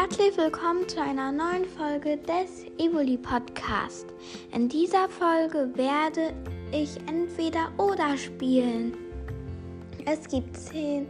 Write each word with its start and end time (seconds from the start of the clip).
Herzlich 0.00 0.36
willkommen 0.36 0.88
zu 0.88 1.02
einer 1.02 1.32
neuen 1.32 1.64
Folge 1.64 2.18
des 2.18 2.64
Evoli 2.78 3.18
Podcast. 3.18 4.06
In 4.54 4.68
dieser 4.68 5.08
Folge 5.08 5.72
werde 5.74 6.32
ich 6.70 6.96
entweder 7.08 7.72
oder 7.78 8.16
spielen. 8.16 8.96
Es 10.06 10.28
gibt 10.28 10.56
zehn 10.56 11.08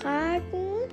Fragen 0.00 0.88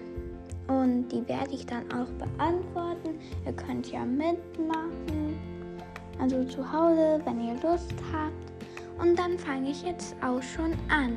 und 0.67 1.07
die 1.07 1.25
werde 1.25 1.53
ich 1.53 1.65
dann 1.65 1.85
auch 1.93 2.09
beantworten. 2.19 3.17
Ihr 3.45 3.53
könnt 3.53 3.89
ja 3.89 4.03
mitmachen, 4.03 5.39
also 6.19 6.43
zu 6.43 6.69
Hause, 6.69 7.21
wenn 7.23 7.47
ihr 7.47 7.53
Lust 7.63 7.93
habt. 8.11 9.01
Und 9.01 9.17
dann 9.17 9.39
fange 9.39 9.71
ich 9.71 9.83
jetzt 9.83 10.17
auch 10.21 10.43
schon 10.43 10.73
an. 10.89 11.15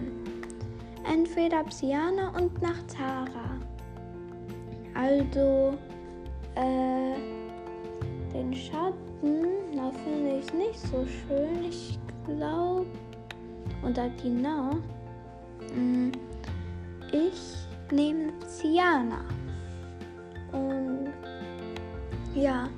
Entweder 1.13 1.65
Psyana 1.65 2.29
und 2.37 2.63
nach 2.63 2.81
Tara. 2.87 3.59
Also 4.95 5.77
äh, 6.57 7.15
den 8.33 8.55
Schatten, 8.55 9.47
da 9.75 9.91
finde 10.05 10.39
ich 10.39 10.53
nicht 10.53 10.79
so 10.79 11.05
schön. 11.07 11.65
Ich 11.69 11.99
glaube, 12.27 12.87
oder 13.83 14.11
genau, 14.23 14.77
mm, 15.75 16.11
ich 17.13 17.93
nehme 17.93 18.33
Ciana. 18.47 19.25
Und 20.53 21.13
ja, 22.35 22.69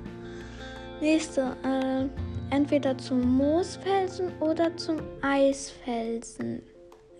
nächste, 1.01 1.55
äh, 1.63 2.07
entweder 2.53 2.97
zum 2.97 3.37
Moosfelsen 3.37 4.31
oder 4.39 4.75
zum 4.77 4.97
Eisfelsen. 5.21 6.61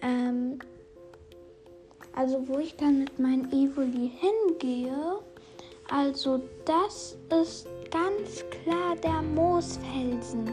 Ähm, 0.02 0.60
also 2.14 2.48
wo 2.48 2.58
ich 2.60 2.76
dann 2.76 3.00
mit 3.00 3.20
meinem 3.20 3.46
Evoli 3.52 4.12
hingehe. 4.20 5.20
Also 5.90 6.41
das 6.66 7.18
ist 7.41 7.68
ganz 7.91 8.43
klar 8.49 8.96
der 9.02 9.21
Moosfelsen. 9.21 10.46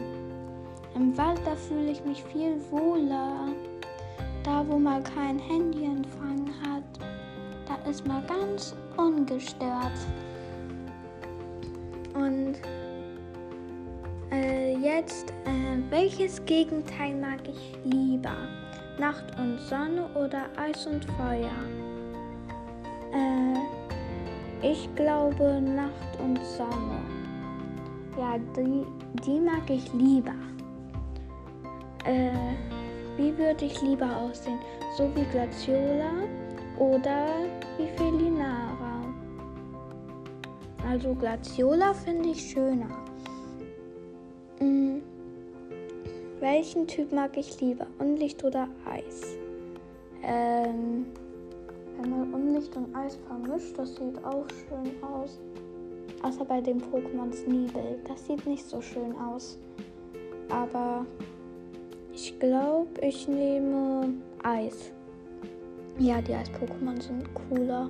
Im 0.95 1.17
Wald, 1.17 1.41
da 1.45 1.55
fühle 1.55 1.91
ich 1.91 2.03
mich 2.05 2.23
viel 2.23 2.55
wohler. 2.71 3.49
Da, 4.43 4.65
wo 4.67 4.77
man 4.77 5.03
kein 5.03 5.37
Handyempfang 5.39 6.49
hat, 6.65 6.83
da 7.67 7.89
ist 7.89 8.07
man 8.07 8.25
ganz 8.27 8.73
ungestört. 8.95 9.91
Und 12.13 12.55
äh, 14.31 14.77
jetzt, 14.77 15.31
äh, 15.45 15.77
welches 15.89 16.43
Gegenteil 16.45 17.13
mag 17.15 17.39
ich 17.45 17.77
lieber? 17.83 18.37
Nacht 18.97 19.25
und 19.37 19.59
Sonne 19.59 20.07
oder 20.15 20.45
Eis 20.55 20.87
und 20.87 21.03
Feuer? 21.03 21.51
Ich 24.67 24.89
glaube 24.95 25.61
Nacht 25.61 26.19
und 26.19 26.43
Sonne. 26.43 26.99
Ja, 28.17 28.39
die, 28.57 28.83
die 29.23 29.39
mag 29.39 29.69
ich 29.69 29.93
lieber. 29.93 30.33
Äh, 32.03 32.31
wie 33.15 33.37
würde 33.37 33.65
ich 33.65 33.79
lieber 33.83 34.17
aussehen? 34.17 34.57
So 34.97 35.07
wie 35.15 35.23
Glaciola 35.25 36.13
oder 36.79 37.27
wie 37.77 37.87
Felinara? 37.95 39.03
Also 40.89 41.13
Glaciola 41.13 41.93
finde 41.93 42.29
ich 42.29 42.49
schöner. 42.49 42.89
Mhm. 44.59 45.03
Welchen 46.39 46.87
Typ 46.87 47.11
mag 47.11 47.37
ich 47.37 47.61
lieber? 47.61 47.85
Unlicht 47.99 48.43
oder 48.43 48.67
Eis? 48.89 49.37
Ähm, 50.23 51.05
wenn 51.99 52.09
man 52.09 52.33
Unlicht 52.33 52.75
und 52.75 52.95
Eis 52.95 53.17
vermischt, 53.27 53.77
das 53.77 53.95
sieht 53.95 54.23
auch 54.23 54.45
schön 54.49 55.03
aus. 55.03 55.39
Außer 56.23 56.45
bei 56.45 56.61
dem 56.61 56.79
Pokémon 56.79 57.31
Sneebel. 57.31 57.99
Das 58.07 58.25
sieht 58.25 58.45
nicht 58.45 58.65
so 58.65 58.81
schön 58.81 59.15
aus. 59.17 59.59
Aber 60.49 61.05
ich 62.13 62.39
glaube, 62.39 62.89
ich 63.01 63.27
nehme 63.27 64.13
Eis. 64.43 64.91
Ja, 65.99 66.21
die 66.21 66.33
Eis-Pokémon 66.33 67.01
sind 67.01 67.23
cooler. 67.33 67.89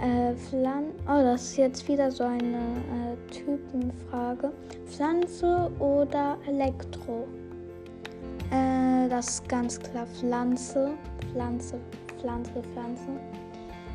Äh, 0.00 0.34
Pflan 0.34 0.86
oh, 1.06 1.22
das 1.22 1.42
ist 1.42 1.56
jetzt 1.58 1.88
wieder 1.88 2.10
so 2.10 2.24
eine 2.24 2.58
äh, 2.58 3.30
Typenfrage. 3.30 4.52
Pflanze 4.86 5.70
oder 5.78 6.36
Elektro? 6.46 7.28
Äh, 8.50 9.08
das 9.08 9.28
ist 9.28 9.48
ganz 9.48 9.78
klar 9.78 10.06
Pflanze. 10.06 10.90
Pflanze, 11.32 11.78
Pflanze, 12.22 12.62
Pflanze. 12.72 13.20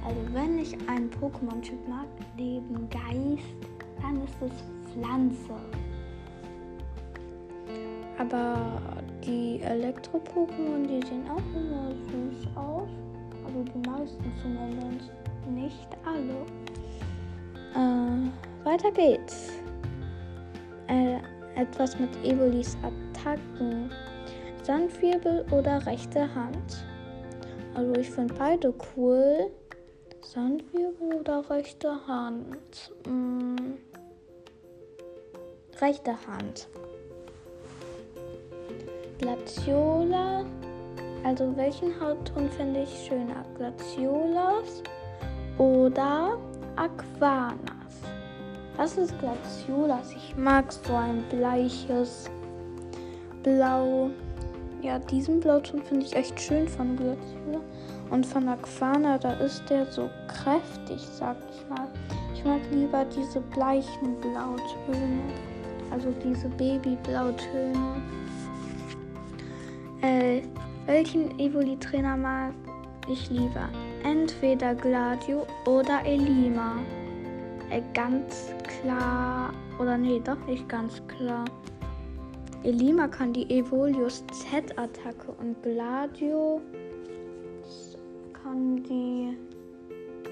Also 0.05 0.19
wenn 0.33 0.59
ich 0.59 0.77
einen 0.89 1.09
Pokémon-Typ 1.09 1.87
mag, 1.87 2.05
neben 2.35 2.89
Geist, 2.89 3.55
dann 4.01 4.21
ist 4.23 4.35
es 4.41 4.91
Pflanze. 4.91 5.55
Aber 8.17 8.81
die 9.25 9.61
Elektro-Pokémon, 9.61 10.85
die 10.87 11.05
sehen 11.07 11.23
auch 11.29 11.37
immer 11.55 11.91
süß 11.91 12.47
aus. 12.55 12.89
Also 13.45 13.63
die 13.63 13.89
meisten 13.89 14.33
zumindest 14.41 15.11
nicht 15.49 15.87
alle. 16.05 16.45
Äh, 17.75 18.65
weiter 18.65 18.91
geht's. 18.91 19.53
Äh, 20.87 21.19
etwas 21.55 21.97
mit 21.97 22.09
Evolis 22.25 22.77
Attacken. 22.83 23.89
Sandwirbel 24.63 25.45
oder 25.51 25.85
rechte 25.85 26.33
Hand? 26.35 26.86
Also 27.77 27.93
ich 27.93 28.09
finde 28.09 28.33
beide 28.33 28.73
cool. 28.95 29.51
Sandwirbel 30.23 31.19
oder 31.19 31.47
rechte 31.47 31.91
Hand? 32.07 32.91
Hm. 33.05 33.77
Rechte 35.79 36.13
Hand. 36.25 36.67
Glaciola. 39.19 40.43
Also 41.23 41.55
welchen 41.55 41.93
Hautton 42.01 42.49
finde 42.49 42.81
ich 42.81 43.07
schöner? 43.07 43.45
Glaciolas 43.55 44.81
oder 45.59 46.39
Aquanas. 46.77 48.01
Das 48.75 48.97
ist 48.97 49.13
Glaciolas. 49.19 50.13
Ich 50.13 50.35
mag 50.35 50.71
so 50.71 50.95
ein 50.95 51.23
bleiches 51.29 52.27
Blau. 53.43 54.09
Ja, 54.81 54.99
diesen 54.99 55.39
Blauton 55.39 55.81
finde 55.83 56.05
ich 56.05 56.15
echt 56.15 56.39
schön 56.39 56.67
von 56.67 56.95
Glaciola. 56.95 57.61
Und 58.09 58.25
von 58.25 58.47
Aquana, 58.47 59.17
da 59.17 59.33
ist 59.33 59.69
der 59.69 59.85
so 59.85 60.09
kräftig, 60.27 61.01
sag 61.13 61.37
ich 61.51 61.69
mal. 61.69 61.87
Ich 62.33 62.43
mag 62.45 62.61
lieber 62.71 63.05
diese 63.05 63.41
bleichen 63.41 64.15
Blautöne. 64.21 65.21
Also 65.91 66.13
diese 66.23 66.47
Babyblautöne. 66.49 68.01
Äh, 70.01 70.41
welchen 70.85 71.37
Evoli-Trainer 71.39 72.15
mag 72.15 72.53
ich 73.09 73.29
lieber? 73.29 73.67
entweder 74.07 74.73
Gladio 74.75 75.45
oder 75.65 76.05
Elima. 76.05 76.75
Äh, 77.69 77.81
ganz 77.93 78.53
klar, 78.63 79.51
oder 79.79 79.97
nee, 79.97 80.21
doch 80.23 80.39
nicht 80.47 80.67
ganz 80.69 81.01
klar. 81.07 81.45
Elima 82.67 83.07
kann 83.07 83.31
die 83.31 83.49
Evolius 83.49 84.25
Z-Attacke 84.27 85.31
und 85.39 85.55
Gladio 85.63 86.59
kann 88.33 88.83
die. 88.83 89.37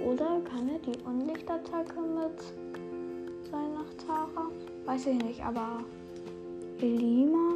Oder 0.06 0.41
kann 0.41 0.68
er 0.68 0.79
die 0.79 1.01
Unlichtattacke 1.06 2.01
mit 2.01 3.50
seiner 3.50 3.85
Tara? 4.06 4.51
Weiß 4.84 5.07
ich 5.07 5.23
nicht, 5.23 5.41
aber 5.46 5.79
Elima. 6.81 7.53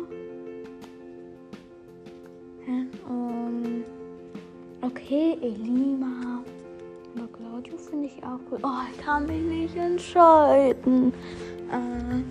Hä? 2.66 2.86
Um, 3.10 3.84
Okay, 4.82 5.38
Elima. 5.42 6.42
Aber 7.18 7.28
Claudio 7.34 7.78
finde 7.78 8.06
ich 8.08 8.24
auch 8.24 8.40
cool. 8.50 8.60
Oh, 8.64 8.88
ich 8.90 8.98
kann 9.02 9.26
mich 9.26 9.42
nicht 9.42 9.76
entscheiden. 9.76 11.12
Äh, 11.70 12.24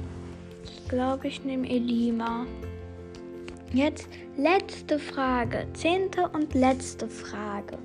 glaube, 0.89 1.29
ich 1.29 1.45
nehme 1.45 1.69
Elima. 1.69 2.47
Jetzt 3.73 4.09
letzte 4.37 4.99
Frage. 4.99 5.67
Zehnte 5.75 6.29
und 6.29 6.55
letzte 6.55 7.09
Frage. 7.09 7.79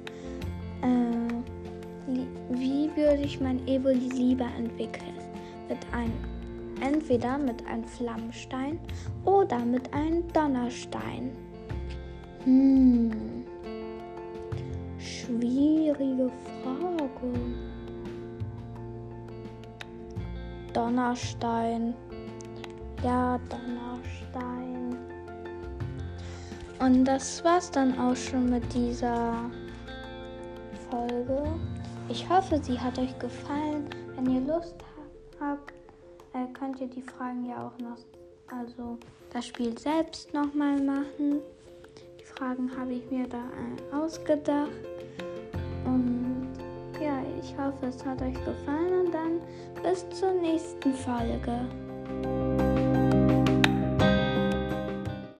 Äh, 0.81 2.13
wie 2.49 2.89
würde 2.95 3.23
ich 3.23 3.39
mein 3.39 3.67
Evoli 3.67 4.09
lieber 4.13 4.47
entwickeln? 4.57 5.13
Mit 5.67 5.79
einem, 5.91 6.13
entweder 6.81 7.37
mit 7.37 7.65
einem 7.67 7.85
Flammenstein 7.85 8.79
oder 9.25 9.59
mit 9.59 9.93
einem 9.93 10.27
Donnerstein. 10.33 11.31
Hm 12.45 13.43
schwierige 15.23 16.31
Frage. 16.63 17.33
Donnerstein. 20.73 21.93
Ja, 23.03 23.37
Donnerstein. 23.49 24.97
Und 26.79 27.03
das 27.03 27.43
war's 27.43 27.69
dann 27.69 27.99
auch 27.99 28.15
schon 28.15 28.49
mit 28.49 28.63
dieser 28.73 29.35
Folge. 30.89 31.43
ich 32.07 32.27
hoffe, 32.29 32.61
sie 32.63 32.79
hat 32.79 32.97
euch 32.97 33.17
gefallen. 33.19 33.87
Wenn 34.15 34.33
ihr 34.33 34.41
Lust 34.41 34.75
habt, 35.39 35.73
äh, 36.33 36.45
könnt 36.53 36.79
ihr 36.79 36.87
die 36.87 37.01
Fragen 37.01 37.45
ja 37.45 37.67
auch 37.67 37.77
noch, 37.79 37.97
also 38.47 38.97
das 39.33 39.47
Spiel 39.47 39.77
selbst 39.77 40.33
nochmal 40.33 40.79
machen. 40.81 41.41
Die 42.19 42.25
Fragen 42.25 42.71
habe 42.77 42.93
ich 42.93 43.11
mir 43.11 43.27
da 43.27 43.37
äh, 43.37 43.95
ausgedacht. 43.95 44.69
Und 45.85 46.53
ja, 47.01 47.21
ich 47.41 47.53
hoffe, 47.57 47.87
es 47.87 48.05
hat 48.05 48.21
euch 48.21 48.35
gefallen 48.45 49.05
und 49.05 49.13
dann 49.13 49.41
bis 49.83 50.07
zur 50.17 50.31
nächsten 50.33 50.93
Folge. 50.93 52.62